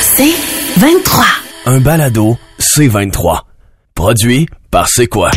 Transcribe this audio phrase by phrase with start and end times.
[0.00, 0.34] C'est
[0.78, 1.24] 23.
[1.66, 3.40] Un balado C23.
[3.94, 5.30] Produit par C'est quoi?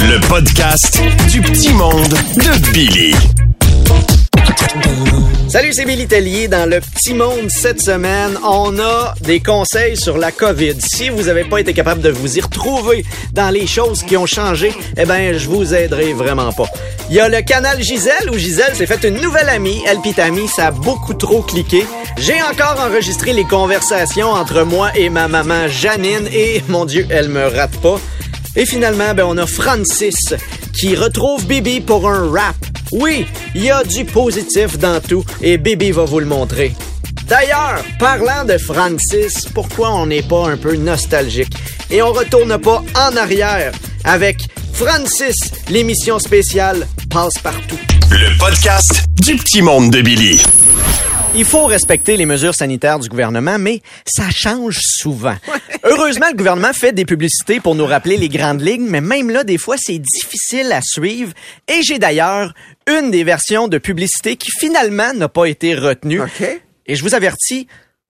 [0.00, 1.00] Le podcast
[1.30, 3.14] du petit monde de Billy.
[5.48, 6.46] Salut, c'est Billy Tellier.
[6.46, 10.74] Dans le petit monde cette semaine, on a des conseils sur la COVID.
[10.78, 13.02] Si vous n'avez pas été capable de vous y retrouver
[13.32, 16.66] dans les choses qui ont changé, eh ben, je vous aiderai vraiment pas.
[17.08, 19.82] Il y a le canal Gisèle où Gisèle s'est fait une nouvelle amie.
[19.88, 20.14] Elle pis
[20.54, 21.86] ça a beaucoup trop cliqué.
[22.18, 27.30] J'ai encore enregistré les conversations entre moi et ma maman Janine et, mon Dieu, elle
[27.30, 27.98] me rate pas.
[28.54, 30.34] Et finalement, ben, on a Francis
[30.78, 32.54] qui retrouve Bibi pour un rap.
[32.92, 36.72] Oui, il y a du positif dans tout et Bibi va vous le montrer.
[37.26, 41.52] D'ailleurs, parlant de Francis, pourquoi on n'est pas un peu nostalgique?
[41.90, 43.72] Et on retourne pas en arrière
[44.04, 45.36] avec Francis,
[45.68, 47.78] l'émission spéciale Passe partout.
[48.10, 50.40] Le podcast du petit monde de Billy.
[51.38, 55.36] Il faut respecter les mesures sanitaires du gouvernement, mais ça change souvent.
[55.84, 59.44] Heureusement, le gouvernement fait des publicités pour nous rappeler les grandes lignes, mais même là,
[59.44, 61.32] des fois, c'est difficile à suivre.
[61.68, 62.54] Et j'ai d'ailleurs
[62.88, 66.22] une des versions de publicité qui finalement n'a pas été retenue.
[66.86, 67.68] Et je vous avertis,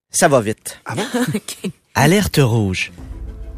[0.09, 0.79] ça va vite.
[0.87, 1.05] Ah bon?
[1.93, 2.91] Alerte rouge.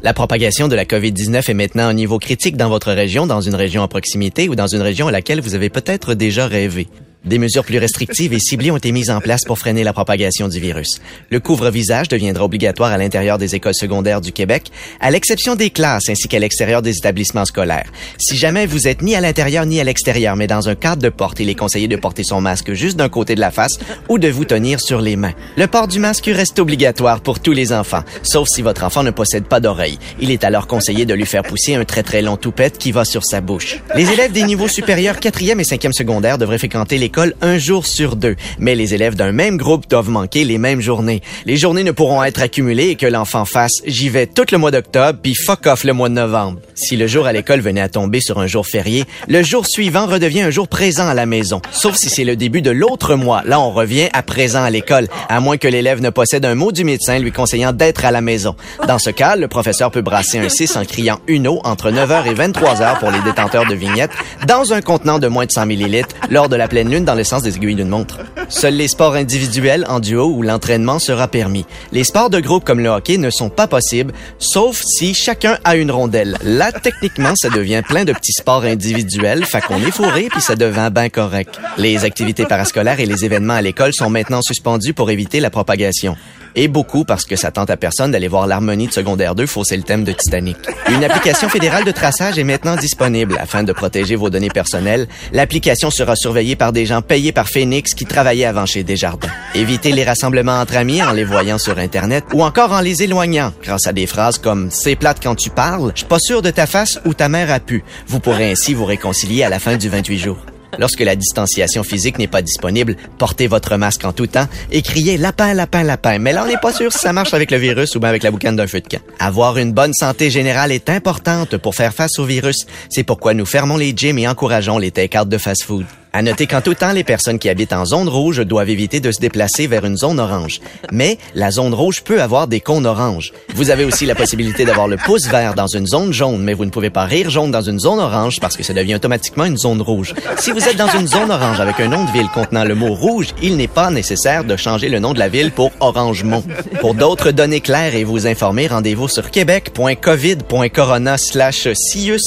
[0.02, 3.54] La propagation de la COVID-19 est maintenant un niveau critique dans votre région, dans une
[3.54, 6.88] région à proximité ou dans une région à laquelle vous avez peut-être déjà rêvé.
[7.24, 10.48] Des mesures plus restrictives et ciblées ont été mises en place pour freiner la propagation
[10.48, 11.00] du virus.
[11.30, 16.08] Le couvre-visage deviendra obligatoire à l'intérieur des écoles secondaires du Québec, à l'exception des classes
[16.08, 17.88] ainsi qu'à l'extérieur des établissements scolaires.
[18.18, 21.10] Si jamais vous êtes ni à l'intérieur ni à l'extérieur, mais dans un cadre de
[21.10, 23.78] porte, il est conseillé de porter son masque juste d'un côté de la face
[24.08, 25.34] ou de vous tenir sur les mains.
[25.56, 29.12] Le port du masque reste obligatoire pour tous les enfants, sauf si votre enfant ne
[29.12, 30.00] possède pas d'oreille.
[30.20, 33.04] Il est alors conseillé de lui faire pousser un très très long toupette qui va
[33.04, 33.80] sur sa bouche.
[33.94, 36.98] Les élèves des niveaux supérieurs 4e et 5e secondaire devraient fréquenter
[37.40, 41.22] un jour sur deux, mais les élèves d'un même groupe doivent manquer les mêmes journées.
[41.46, 45.18] Les journées ne pourront être accumulées que l'enfant fasse j'y vais tout le mois d'octobre
[45.22, 46.60] puis fuck off le mois de novembre.
[46.74, 50.06] Si le jour à l'école venait à tomber sur un jour férié, le jour suivant
[50.06, 51.60] redevient un jour présent à la maison.
[51.70, 53.42] Sauf si c'est le début de l'autre mois.
[53.44, 56.72] Là, on revient à présent à l'école, à moins que l'élève ne possède un mot
[56.72, 58.56] du médecin lui conseillant d'être à la maison.
[58.86, 62.34] Dans ce cas, le professeur peut brasser un 6 en criant UNO entre 9h et
[62.34, 64.12] 23h pour les détenteurs de vignettes
[64.46, 67.24] dans un contenant de moins de 100 ml lors de la pleine lune dans le
[67.24, 68.20] sens des aiguilles d'une montre.
[68.48, 71.64] Seuls les sports individuels en duo où l'entraînement sera permis.
[71.92, 75.76] Les sports de groupe comme le hockey ne sont pas possibles, sauf si chacun a
[75.76, 76.36] une rondelle.
[76.44, 80.56] Là, techniquement, ça devient plein de petits sports individuels, fait qu'on est fourré puis ça
[80.56, 81.58] devient ben correct.
[81.78, 86.16] Les activités parascolaires et les événements à l'école sont maintenant suspendus pour éviter la propagation.
[86.54, 89.76] Et beaucoup parce que ça tente à personne d'aller voir l'harmonie de secondaire 2 fausser
[89.76, 90.58] le thème de Titanic.
[90.90, 95.08] Une application fédérale de traçage est maintenant disponible afin de protéger vos données personnelles.
[95.32, 98.04] L'application sera surveillée par des gens payés par Phoenix qui
[98.44, 99.28] avant chez Desjardins.
[99.54, 103.52] Évitez les rassemblements entre amis en les voyant sur Internet ou encore en les éloignant
[103.62, 106.50] grâce à des phrases comme c'est plate quand tu parles, je suis pas sûr de
[106.50, 107.84] ta face ou ta mère a pu.
[108.06, 110.38] Vous pourrez ainsi vous réconcilier à la fin du 28 jours.
[110.78, 115.18] Lorsque la distanciation physique n'est pas disponible, portez votre masque en tout temps et criez
[115.18, 116.18] lapin, lapin, lapin.
[116.18, 118.22] Mais là, on n'est pas sûr si ça marche avec le virus ou bien avec
[118.22, 119.02] la boucane d'un feu de camp.
[119.18, 122.66] Avoir une bonne santé générale est importante pour faire face au virus.
[122.88, 125.84] C'est pourquoi nous fermons les gyms et encourageons les take-out de fast-food.
[126.14, 129.10] À noter qu'en tout temps, les personnes qui habitent en zone rouge doivent éviter de
[129.10, 130.60] se déplacer vers une zone orange.
[130.90, 133.32] Mais la zone rouge peut avoir des cônes oranges.
[133.54, 136.66] Vous avez aussi la possibilité d'avoir le pouce vert dans une zone jaune, mais vous
[136.66, 139.56] ne pouvez pas rire jaune dans une zone orange parce que ça devient automatiquement une
[139.56, 140.14] zone rouge.
[140.36, 142.92] Si vous êtes dans une zone orange avec un nom de ville contenant le mot
[142.92, 146.44] rouge, il n'est pas nécessaire de changer le nom de la ville pour Orangemont.
[146.80, 151.68] Pour d'autres données claires et vous informer, rendez-vous sur québec.covid.corona slash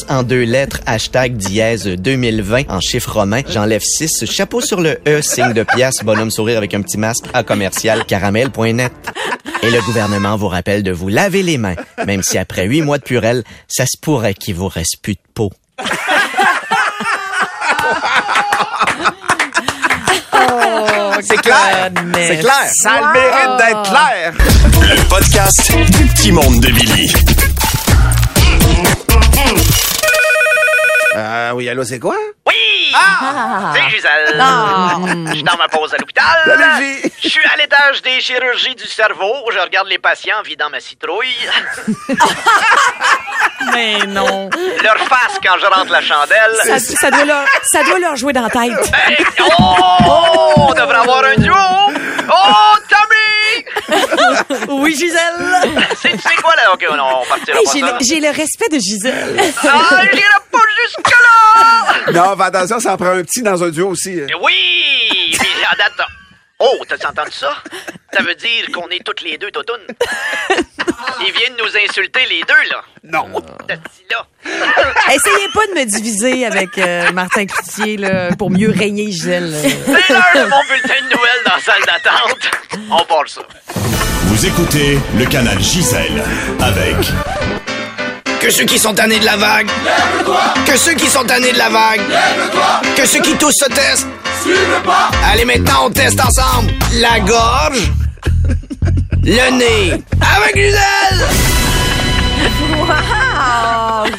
[0.09, 3.41] en deux lettres hashtag dièse 2020 en chiffre romain.
[3.47, 7.25] J'enlève 6, chapeau sur le E, signe de pièce, bonhomme sourire avec un petit masque
[7.33, 8.93] à commercial caramel.net.
[9.63, 11.75] Et le gouvernement vous rappelle de vous laver les mains,
[12.05, 15.19] même si après huit mois de purelle, ça se pourrait qu'il vous reste plus de
[15.33, 15.51] peau.
[21.21, 21.89] C'est clair.
[22.13, 22.69] C'est clair.
[22.73, 24.33] Ça le mérite d'être clair.
[24.81, 27.11] Le podcast du petit monde de Billy.
[31.15, 32.15] Euh, oui, allô, c'est quoi?
[32.45, 32.53] Oui!
[33.73, 34.43] C'est Gisèle.
[35.27, 36.25] Je suis dans ma pause à l'hôpital.
[37.21, 39.45] Je suis à l'étage des chirurgies du cerveau.
[39.53, 41.35] Je regarde les patients vidant ma citrouille.
[43.73, 44.49] Mais non.
[44.83, 46.55] Leur face quand je rentre la chandelle.
[46.63, 48.91] Ça, ça doit leur, ça doit leur jouer dans la tête.
[48.91, 49.15] Ben,
[49.59, 50.51] oh!
[50.57, 51.55] On devrait avoir un duo!
[52.27, 53.65] Oh, Tommy!
[54.69, 55.61] Oui, Gisèle.
[56.01, 56.73] C'est, tu sais quoi, là?
[56.73, 59.39] OK, on, on partira Hey, pas j'ai, le, j'ai le respect de Gisèle.
[59.63, 60.44] Ah, j'irai pas
[60.83, 62.11] jusque-là!
[62.13, 64.19] Non, fais attention, ça en prend un petit dans un duo aussi.
[64.21, 64.27] hein.
[64.41, 65.35] Oui!
[65.37, 65.93] Puis à date...
[66.57, 67.53] Oh, t'as entendu ça?
[68.13, 69.85] Ça veut dire qu'on est toutes les deux totounes.
[71.19, 72.81] Ils viennent nous insulter les deux, là.
[73.03, 73.27] Non.
[74.09, 74.25] là?
[75.13, 79.53] Essayez pas de me diviser avec euh, Martin Cloutier là, pour mieux régner Gisèle.
[79.53, 82.49] C'est l'heure de mon bulletin de nouvelles dans la salle d'attente.
[82.89, 83.41] On part ça.
[84.27, 86.23] Vous écoutez le canal Gisèle
[86.61, 86.95] avec
[88.45, 89.67] Que ceux qui sont tannés de la vague.
[90.67, 92.01] Que ceux qui sont tannés de la vague.
[92.95, 94.05] Que ceux qui tous se testent.
[95.23, 96.71] Allez, maintenant, on teste ensemble.
[96.93, 97.89] La gorge.
[99.23, 100.03] Le nez.
[100.37, 101.27] Avec Gisèle.
[102.77, 104.11] Wow!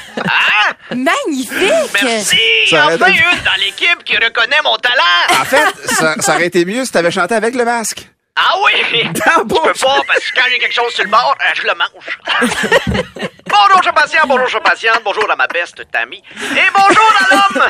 [0.97, 2.03] Magnifique!
[2.03, 2.37] Merci!
[2.69, 5.41] Ça enfin été- une dans l'équipe qui reconnaît mon talent!
[5.41, 8.09] En fait, ça, ça aurait été mieux si t'avais chanté avec le masque.
[8.37, 9.05] Ah oui!
[9.05, 9.81] Dans Je peux bouche.
[9.81, 12.19] pas, parce que quand j'ai quelque chose sur le bord, euh, je le mange.
[13.47, 16.23] bonjour, je patient, bonjour, je patiente, bonjour à ma beste Tammy.
[16.35, 17.69] Et bonjour à l'homme!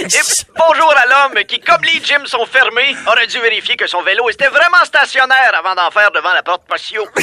[0.00, 0.08] Et
[0.56, 4.28] bonjour à l'homme qui, comme les gyms sont fermés, aurait dû vérifier que son vélo
[4.30, 7.06] était vraiment stationnaire avant d'en faire devant la porte patio.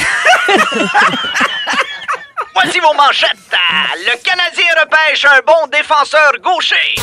[2.54, 3.38] Voici vos manchettes.
[3.52, 6.96] Ah, Le Canadien repêche un bon défenseur gaucher.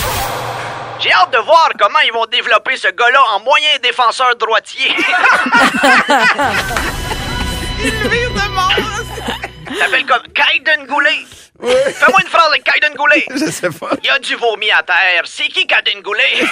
[1.00, 4.94] J'ai hâte de voir comment ils vont développer ce gars-là en moyen défenseur droitier.
[9.70, 11.24] Il s'appelle comme Kaiden Goulet.
[11.62, 13.24] Fais-moi une phrase avec Kaiden Goulet.
[13.30, 13.90] Je sais pas.
[14.02, 15.22] Il y a du vomi à terre.
[15.24, 16.44] C'est qui Kaiden Goulet?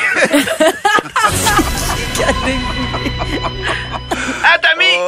[4.44, 4.98] ah, Tammy!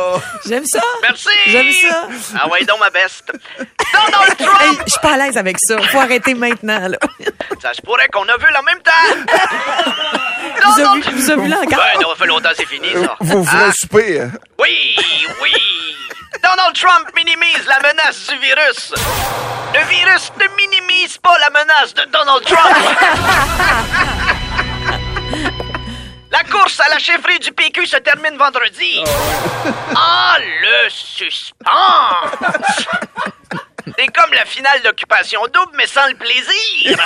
[0.47, 0.81] J'aime ça!
[1.03, 1.29] Merci!
[1.47, 2.09] J'aime ça!
[2.41, 3.31] Ah ouais, donc ma beste.
[3.93, 4.83] Donald Hey, Trump!
[4.87, 5.79] je suis pas à l'aise avec ça.
[5.83, 6.99] Faut arrêter maintenant, là.
[7.63, 8.91] Ça se pourrait qu'on a vu en même temps.
[10.65, 11.79] Vous avez vu, vous avez vu là encore?
[11.79, 13.17] Ben, ça fait longtemps, c'est fini, ça.
[13.21, 14.21] Vous Ah, voulez souper.
[14.21, 14.29] euh?
[14.59, 14.97] Oui,
[15.43, 15.53] oui.
[16.43, 18.93] Donald Trump minimise la menace du virus.
[19.75, 22.77] Le virus ne minimise pas la menace de Donald Trump.
[26.33, 29.03] La course à la chefferie du PQ se termine vendredi.
[29.97, 31.67] Ah, le suspense!
[33.99, 36.85] C'est comme la finale d'occupation double, mais sans le plaisir.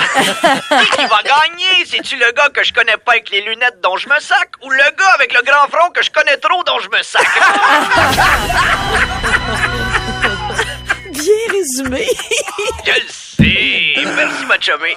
[0.81, 1.85] Qui qui va gagner?
[1.87, 4.71] C'est-tu le gars que je connais pas avec les lunettes dont je me sac ou
[4.71, 7.27] le gars avec le grand front que je connais trop dont je me sac?
[11.11, 12.07] Bien résumé.
[12.85, 13.95] Je le sais.
[14.17, 14.97] Merci, ma chumée.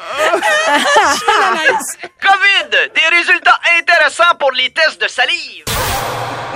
[2.22, 5.64] COVID, des résultats intéressants pour les tests de salive.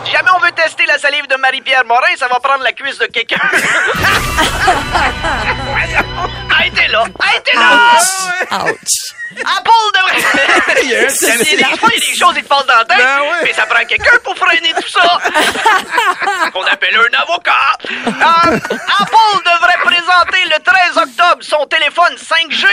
[0.06, 2.98] Si jamais on veut tester la salive de Marie-Pierre Morin, ça va prendre la cuisse
[3.00, 3.40] de quelqu'un.
[6.52, 7.06] Arrêtez là!
[7.20, 7.98] Arrêtez là!
[8.66, 9.16] Ouch.
[9.40, 10.82] Apple devrait...
[10.84, 12.76] Il y a un Des fois, il y a des choses qui te passent dans
[12.78, 13.44] la tête, Ben ouais.
[13.44, 15.20] mais ça prend quelqu'un pour freiner tout ça.
[16.54, 17.78] Qu'on appelle un avocat.
[17.90, 18.60] Euh,
[19.00, 22.66] Apple devrait présenter le 13 octobre son téléphone 5G.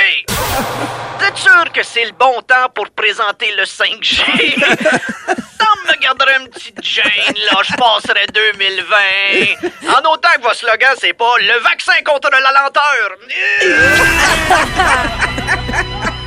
[1.21, 4.25] T'es sûr que c'est le bon temps pour présenter le 5G?
[5.59, 7.61] Ça me garderait une petite gêne, là.
[7.63, 8.97] Je passerais 2020.
[9.89, 13.17] En autant que votre slogan, c'est pas le vaccin contre la lenteur.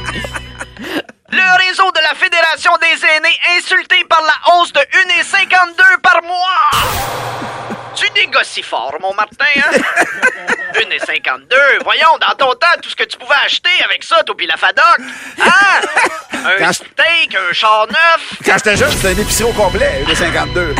[1.31, 6.71] Le réseau de la Fédération des aînés insulté par la hausse de 1,52 par mois.
[7.93, 9.77] Tu négocies fort, mon Martin, hein?
[10.73, 11.83] 1,52.
[11.83, 14.55] Voyons, dans ton temps, tout ce que tu pouvais acheter avec ça, toi pis la
[14.55, 14.83] FADOC.
[15.41, 15.49] Hein?
[16.33, 18.33] Un Quand steak, un char neuf.
[18.45, 20.75] Quand j'étais jeune, c'était un épicerie au complet, de 52.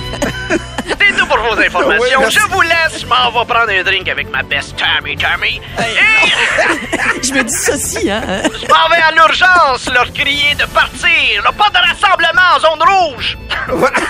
[0.88, 1.00] C'est tout
[1.31, 2.30] pour vos informations.
[2.30, 3.02] Je vous laisse.
[3.02, 5.61] Je m'en vais prendre un drink avec ma best Tammy Tammy.
[5.80, 8.21] Et Je me dis ceci, hein.
[8.45, 11.44] je m'en vais à l'urgence leur crier de partir.
[11.44, 13.38] Là, pas de rassemblement en zone rouge.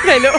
[0.06, 0.32] Mais là.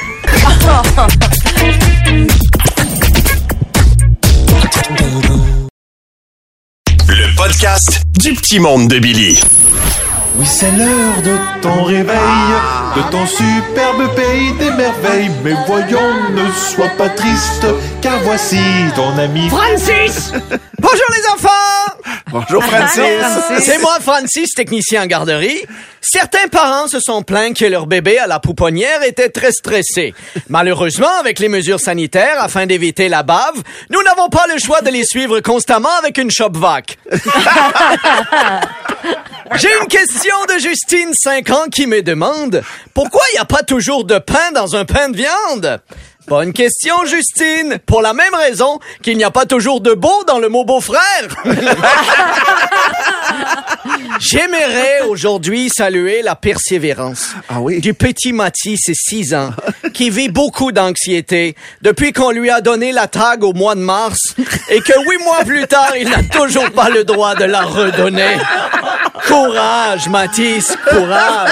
[7.08, 9.40] le podcast du petit monde de Billy.
[10.36, 12.16] Oui, c'est l'heure de ton réveil,
[12.96, 15.30] de ton superbe pays des merveilles.
[15.44, 17.66] Mais voyons, ne sois pas triste,
[18.00, 18.58] car voici
[18.96, 20.32] ton ami Francis!
[20.80, 21.51] Bonjour les enfants!
[22.32, 23.02] Bonjour, Francis.
[23.60, 25.66] C'est moi, Francis, technicien en garderie.
[26.00, 30.14] Certains parents se sont plaints que leur bébé à la pouponnière était très stressé.
[30.48, 34.88] Malheureusement, avec les mesures sanitaires, afin d'éviter la bave, nous n'avons pas le choix de
[34.88, 36.96] les suivre constamment avec une shop vac.
[39.56, 42.62] J'ai une question de Justine, 5 ans, qui me demande
[42.94, 45.80] pourquoi il n'y a pas toujours de pain dans un pain de viande?
[46.28, 47.78] Bonne question, Justine.
[47.84, 51.00] Pour la même raison qu'il n'y a pas toujours de beau dans le mot beau-frère.
[54.20, 57.80] J'aimerais aujourd'hui saluer la persévérance Ah oui?
[57.80, 59.50] du petit Mathis, 6 ans,
[59.92, 64.18] qui vit beaucoup d'anxiété depuis qu'on lui a donné la tag au mois de mars
[64.70, 68.36] et que huit mois plus tard, il n'a toujours pas le droit de la redonner.
[69.26, 71.50] Courage, Mathis, courage.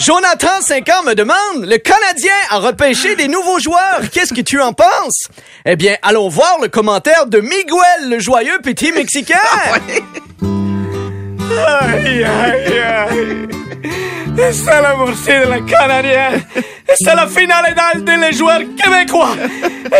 [0.00, 4.00] Jonathan, 5 ans, me demande, le Canadien a repêché des nouveaux joueurs.
[4.10, 5.28] Qu'est-ce que tu en penses?
[5.66, 9.36] Eh bien, allons voir le commentaire de Miguel, le joyeux petit Mexicain.
[10.42, 13.48] Ay, ay, ay.
[14.38, 16.46] Está la morcilla de la Canadienne.
[16.88, 19.36] Está la finalidad de les joueurs québécois.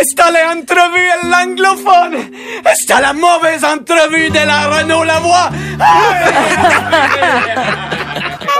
[0.01, 2.31] Está la entrevue à l'anglophone.
[2.65, 5.51] Está la mauvaise entrevue de la Renault Lavoie.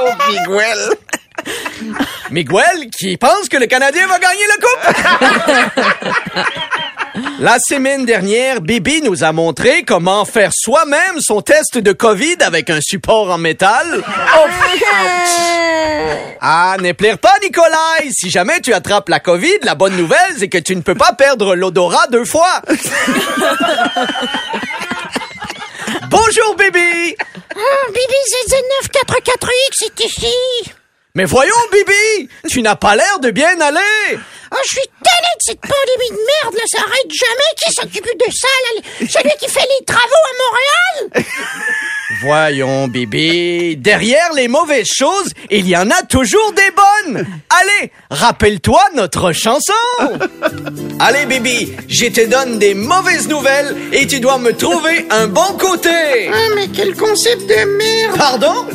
[0.03, 0.97] Oh, Miguel.
[2.31, 4.81] Miguel qui pense que le Canadien va gagner la coupe?
[7.39, 12.69] La semaine dernière, Bibi nous a montré comment faire soi-même son test de COVID avec
[12.69, 14.01] un support en métal.
[14.01, 14.47] Oh,
[16.39, 18.11] ah, ne plaire pas, Nikolai.
[18.11, 21.13] Si jamais tu attrapes la COVID, la bonne nouvelle, c'est que tu ne peux pas
[21.13, 22.61] perdre l'odorat deux fois.
[26.09, 27.15] Bonjour, Bibi.
[27.93, 30.71] Bibi Z9448, c'est ici.
[31.13, 34.17] Mais voyons, Bibi, tu n'as pas l'air de bien aller.
[34.53, 37.51] Oh, je suis tanné de cette pandémie de merde, là, ça arrête jamais.
[37.57, 39.07] Qui s'occupe de ça, là?
[39.09, 41.25] Celui qui fait les travaux à Montréal?
[42.21, 47.25] Voyons, Bibi, derrière les mauvaises choses, il y en a toujours des bonnes.
[47.49, 49.73] Allez, rappelle-toi notre chanson.
[50.99, 55.57] Allez, Bibi, je te donne des mauvaises nouvelles et tu dois me trouver un bon
[55.57, 56.29] côté.
[56.31, 58.17] Ah, mais quel concept de merde!
[58.17, 58.67] Pardon?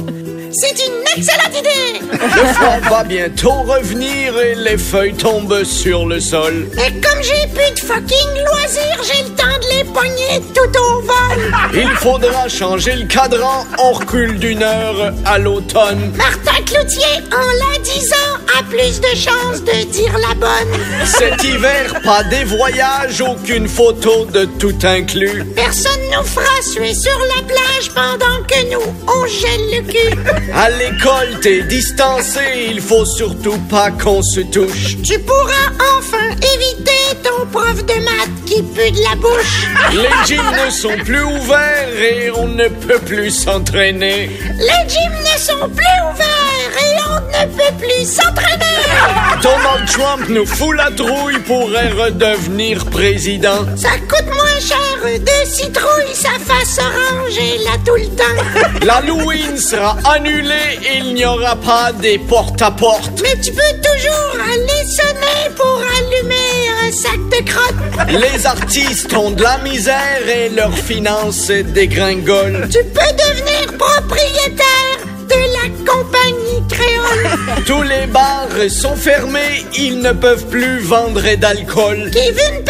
[0.59, 2.01] C'est une excellente idée!
[2.13, 6.69] Le froid va bientôt revenir et les feuilles tombent sur le sol.
[6.75, 11.01] Et comme j'ai plus de fucking loisirs, j'ai le temps de les pogner tout au
[11.03, 11.55] vol!
[11.75, 16.13] Il faudra changer le cadran, on recule d'une heure à l'automne.
[16.17, 18.17] Martin Cloutier, en la disant,
[18.59, 20.81] a plus de chances de dire la bonne.
[21.05, 25.45] Cet hiver, pas des voyages, aucune photo de tout inclus.
[25.55, 30.46] Personne nous fera suer sur la plage pendant que nous, on gèle le cul.
[30.55, 34.97] À l'école, t'es distancé, il faut surtout pas qu'on se touche.
[35.03, 39.67] Tu pourras enfin éviter ton prof de maths qui pue de la bouche.
[39.93, 44.31] Les gyms ne sont plus ouverts et on ne peut plus s'entraîner.
[44.59, 48.65] Les gyms ne sont plus ouverts et on ne peut plus s'entraîner.
[49.43, 53.65] Donald Trump nous fout la trouille, pourrait redevenir président.
[53.76, 58.85] Ça coûte moins cher de citrouille sa face orange et là tout le temps.
[58.87, 63.21] L'Halloween sera annulé et il n'y aura pas des porte-à-porte.
[63.23, 68.11] Mais tu peux toujours aller sonner pour allumer un sac de crottes.
[68.11, 72.68] Les artistes ont de la misère et leurs finances dégringolent.
[72.68, 77.64] Tu peux devenir propriétaire de la compagnie créole.
[77.64, 82.11] Tous les bars sont fermés, ils ne peuvent plus vendre d'alcool.
[82.12, 82.64] Kevin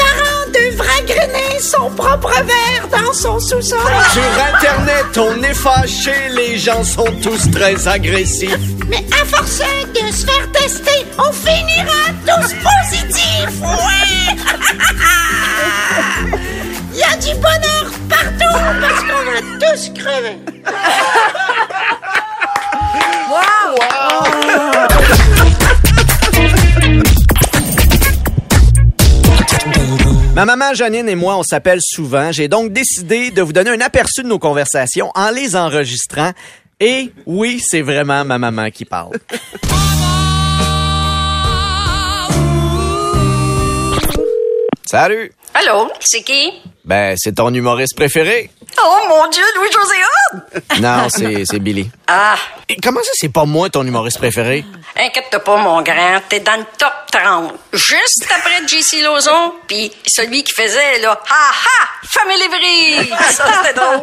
[0.77, 3.79] devra grainer son propre verre dans son sous-sol.
[4.13, 4.23] Sur
[4.55, 8.59] Internet, on est fâché, les gens sont tous très agressifs.
[8.89, 9.63] Mais à force
[9.95, 13.61] de se faire tester, on finira tous positifs.
[13.63, 14.37] Ouais!
[16.93, 20.39] Il y a du bonheur partout parce qu'on va tous crever.
[30.37, 32.31] Ma maman Janine et moi, on s'appelle souvent.
[32.31, 36.33] J'ai donc décidé de vous donner un aperçu de nos conversations en les enregistrant.
[36.79, 39.19] Et oui, c'est vraiment ma maman qui parle.
[44.85, 45.33] Salut!
[45.55, 46.53] Allô, c'est qui?
[46.87, 48.49] Ben, c'est ton humoriste préféré?
[48.81, 50.63] Oh mon Dieu, Louis-José Hood!
[50.81, 51.91] Non, c'est c'est Billy.
[52.07, 52.37] Ah,
[52.69, 54.65] Et comment ça, c'est pas moi ton humoriste préféré?
[54.97, 57.55] inquiète-toi pas, mon grand, t'es dans le top 30.
[57.73, 63.11] Juste après JC Lauzon, puis celui qui faisait, là, ha ha, Famille Lévry!
[63.33, 64.01] Ça, c'était drôle.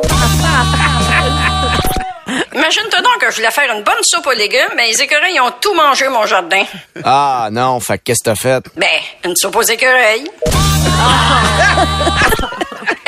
[2.54, 5.52] Imagine-toi donc que je voulais faire une bonne soupe aux légumes, mais les écureuils ont
[5.62, 6.64] tout mangé mon jardin.
[7.04, 8.66] Ah non, fait que qu'est-ce que t'as fait?
[8.76, 8.88] Ben,
[9.24, 10.30] une soupe aux écureuils.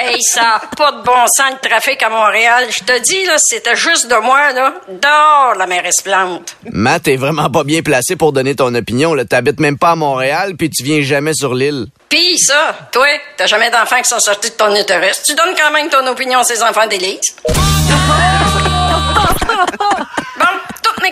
[0.05, 2.65] hey, ça a pas de bon sens le trafic à Montréal.
[2.69, 4.73] Je te dis, là, c'était juste de moi, là.
[4.87, 6.55] Dehors, la mer Esplante.
[6.71, 9.13] Matt, t'es vraiment pas bien placé pour donner ton opinion.
[9.13, 11.87] Là, t'habites même pas à Montréal, puis tu viens jamais sur l'île.
[12.09, 13.07] Pis ça, toi,
[13.37, 15.21] t'as jamais d'enfants qui sont sortis de ton utérus.
[15.23, 17.23] Tu donnes quand même ton opinion à ces enfants d'élite.
[17.47, 17.53] bon,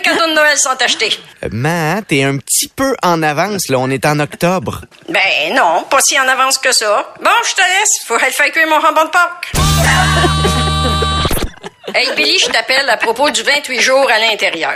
[0.04, 1.18] cadeaux de Noël sont achetés.
[1.42, 3.78] Euh, Matt, t'es un petit peu en avance, là.
[3.78, 4.82] On est en octobre.
[5.08, 7.12] Ben non, pas si en avance que ça.
[7.22, 8.06] Bon, je te laisse.
[8.06, 9.52] Faut aller faire cuire mon jambon de Pâques.
[11.94, 14.74] hey Billy, je t'appelle à propos du 28 jours à l'intérieur.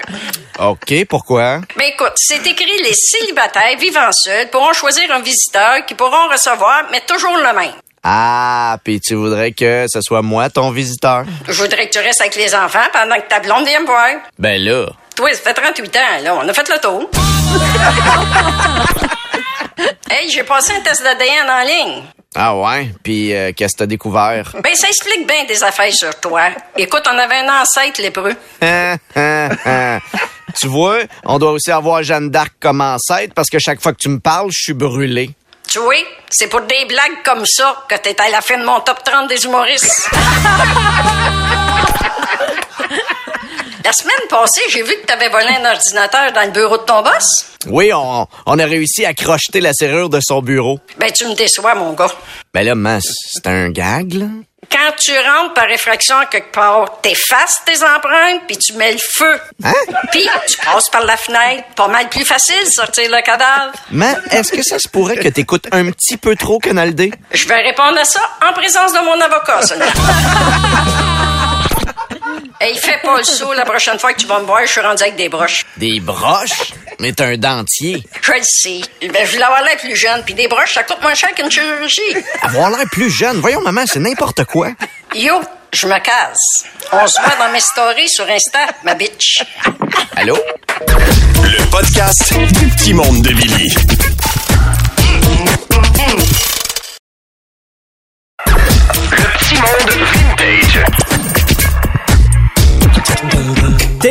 [0.58, 1.60] OK, pourquoi?
[1.76, 6.84] Ben écoute, c'est écrit les célibataires vivant seuls pourront choisir un visiteur qui pourront recevoir,
[6.90, 7.72] mais toujours le même.
[8.02, 11.24] Ah, puis tu voudrais que ce soit moi ton visiteur?
[11.46, 14.08] Je voudrais que tu restes avec les enfants pendant que ta blonde vient me voir.
[14.38, 14.86] Ben là.
[15.18, 16.36] Toi, ça fait 38 ans, là.
[16.36, 17.10] On a fait le tour.
[20.10, 22.04] hey, j'ai passé un test d'ADN en ligne.
[22.36, 22.92] Ah ouais?
[23.02, 24.54] Puis euh, qu'est-ce que t'as découvert?
[24.62, 26.50] Ben, ça explique bien des affaires sur toi.
[26.76, 28.36] Écoute, on avait un ancêtre lépreux.
[30.60, 33.98] tu vois, on doit aussi avoir Jeanne d'Arc comme ancêtre parce que chaque fois que
[33.98, 35.32] tu me parles, je suis brûlé.
[35.68, 35.94] Tu vois,
[36.30, 39.28] c'est pour des blagues comme ça que t'es à la fin de mon top 30
[39.28, 40.08] des humoristes.
[43.84, 47.02] La semaine passée, j'ai vu que t'avais volé un ordinateur dans le bureau de ton
[47.02, 47.46] boss.
[47.68, 50.80] Oui, on, on a réussi à crocheter la serrure de son bureau.
[50.98, 52.10] Ben, tu me déçois, mon gars.
[52.52, 54.26] Ben là, man, c'est un gag, là?
[54.70, 59.40] Quand tu rentres par réfraction quelque part, t'effaces tes empreintes, puis tu mets le feu.
[59.64, 59.72] Hein?
[60.10, 61.62] Puis tu passes par la fenêtre.
[61.74, 63.72] Pas mal plus facile de sortir le cadavre.
[63.92, 67.12] Mais est-ce que ça se pourrait que t'écoutes un petit peu trop Canal D?
[67.32, 69.86] Je vais répondre à ça en présence de mon avocat, seulement.
[72.60, 74.80] Hey, fais pas le saut la prochaine fois que tu vas me voir, je suis
[74.80, 75.64] rendu avec des broches.
[75.76, 76.72] Des broches?
[76.98, 78.02] Mais t'as un dentier.
[78.20, 78.80] Je le sais.
[79.00, 81.50] Ben, je voulais avoir l'air plus jeune, puis des broches, ça coûte moins cher qu'une
[81.52, 82.00] chirurgie.
[82.42, 83.38] Avoir l'air plus jeune?
[83.40, 84.70] Voyons, maman, c'est n'importe quoi.
[85.14, 85.40] Yo,
[85.72, 86.64] je me casse.
[86.90, 89.44] On se voit dans mes stories sur Insta, ma bitch.
[90.16, 90.36] Allô?
[91.44, 93.72] Le podcast du petit monde de Billy.
[98.46, 100.57] Le petit monde vintage.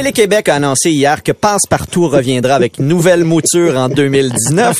[0.07, 4.79] Télé-Québec a annoncé hier que Passe-Partout reviendra avec nouvelle mouture en 2019.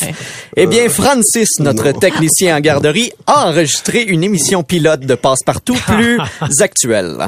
[0.55, 6.17] Eh bien, Francis, notre technicien en garderie, a enregistré une émission pilote de Passe-Partout plus
[6.61, 7.27] actuelle.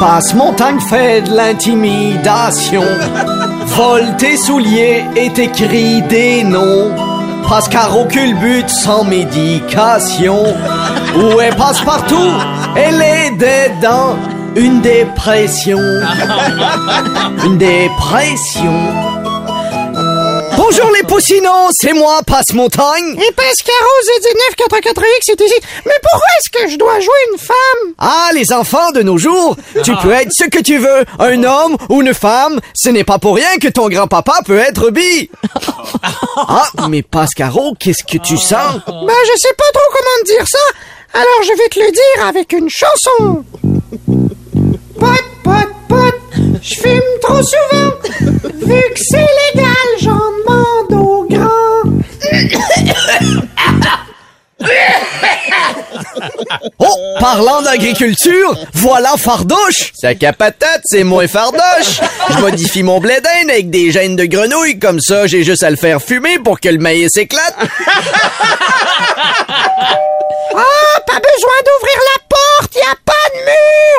[0.00, 2.82] Passe-Montagne fait de l'intimidation.
[3.66, 7.15] Vole tes souliers et t'écris des noms.
[7.48, 10.42] Passe-Caro culbute sans médication.
[11.16, 12.32] Où est Passe-Partout?
[12.76, 14.16] Elle est dedans.
[14.56, 15.78] Une dépression.
[17.44, 19.05] Une dépression.
[20.68, 23.14] Bonjour les poussinots, c'est moi, Passe-Montagne.
[23.16, 25.54] Et Pascaro Z944X est ici.
[25.84, 27.94] Mais pourquoi est-ce que je dois jouer une femme?
[27.98, 31.76] Ah, les enfants de nos jours, tu peux être ce que tu veux, un homme
[31.88, 32.58] ou une femme.
[32.74, 35.30] Ce n'est pas pour rien que ton grand-papa peut être bi.
[36.48, 38.74] Ah, mais Pascaro, qu'est-ce que tu sens?
[38.86, 40.58] Ben, je sais pas trop comment te dire ça.
[41.14, 43.44] Alors, je vais te le dire avec une chanson.
[44.98, 46.14] Pot, pot, pot,
[46.60, 47.92] je fume trop souvent.
[48.20, 50.35] Vu que c'est légal, j'en.
[56.78, 59.92] Oh, parlant d'agriculture, voilà Fardouche.
[59.94, 62.00] Sac à patate, c'est moins Fardoche.
[62.30, 65.70] Je modifie mon blé d'Inde avec des gènes de grenouille, comme ça j'ai juste à
[65.70, 67.56] le faire fumer pour que le maïs éclate.
[70.58, 72.22] Ah, pas besoin d'ouvrir la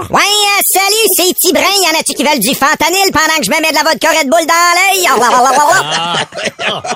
[0.09, 1.63] Ouais, euh, salut, c'est Tibrin.
[1.63, 4.09] Y en a-tu qui veulent du fentanyl pendant que je me mets de la vodka
[4.09, 5.07] Red Bull dans l'œil?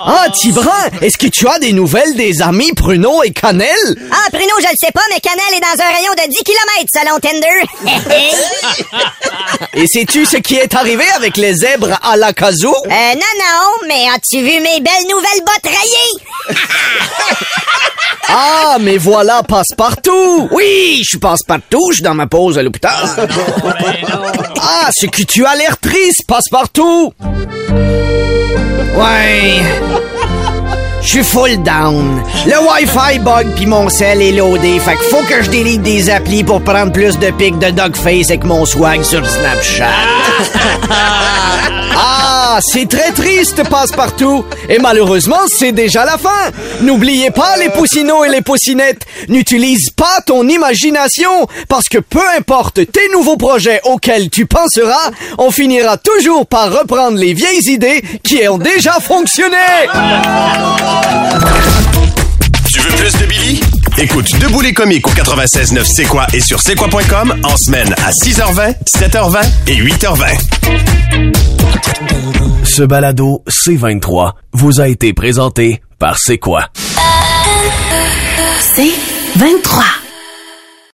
[0.03, 3.95] Ah, Tibrin, est-ce que tu as des nouvelles des amis Pruneau et Cannelle?
[4.11, 6.85] Ah, Pruno, je le sais pas, mais Canel est dans un rayon de 10 km
[6.93, 7.65] selon Tinder.
[9.73, 12.73] Et sais-tu ce qui est arrivé avec les zèbres à la casou?
[12.85, 16.57] euh, non, non, mais as-tu vu mes belles nouvelles bottes rayées?
[18.33, 20.47] Ah, mais voilà Passe-Partout!
[20.51, 22.93] Oui, je suis Passe-Partout, je suis dans ma pause à l'hôpital.
[24.61, 27.13] Ah, c'est que tu as l'air triste, Passe-Partout!
[28.95, 29.61] Ouais.
[31.01, 32.23] Je suis full down.
[32.45, 34.79] Le Wi-Fi bug puis mon sel est loadé.
[34.79, 38.29] Fait que faut que je délite des applis pour prendre plus de pics de Dogface
[38.29, 39.85] avec mon swag sur Snapchat.
[42.53, 44.43] Ah, c'est très triste, passe-partout.
[44.67, 46.51] Et malheureusement, c'est déjà la fin.
[46.81, 52.91] N'oubliez pas, les poussinots et les poussinettes, n'utilise pas ton imagination, parce que peu importe
[52.91, 58.45] tes nouveaux projets auxquels tu penseras, on finira toujours par reprendre les vieilles idées qui
[58.49, 59.55] ont déjà fonctionné.
[62.69, 63.80] Tu veux plus de Billy?
[63.97, 68.11] Écoute Debout les comiques au 96.9 C'est quoi et sur c'est quoi.com en semaine à
[68.11, 71.33] 6h20, 7h20 et 8h20.
[72.63, 76.67] Ce balado C23 vous a été présenté par C'est quoi?
[78.59, 78.91] C'est
[79.35, 79.83] 23.